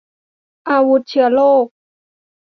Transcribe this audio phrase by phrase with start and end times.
[0.69, 1.65] อาวุธเชื้อโรค